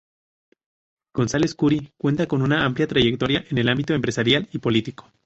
González 1.13 1.53
Curi 1.53 1.93
cuenta 1.95 2.25
con 2.25 2.41
una 2.41 2.65
amplia 2.65 2.87
trayectoria 2.87 3.45
en 3.51 3.57
el 3.59 3.69
ámbito 3.69 3.93
empresarial 3.93 4.49
y 4.51 4.57
político. 4.57 5.07